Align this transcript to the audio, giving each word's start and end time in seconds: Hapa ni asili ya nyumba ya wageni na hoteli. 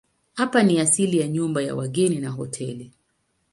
Hapa 0.33 0.63
ni 0.63 0.79
asili 0.79 1.19
ya 1.19 1.27
nyumba 1.27 1.61
ya 1.61 1.75
wageni 1.75 2.15
na 2.19 2.29
hoteli. 2.29 2.91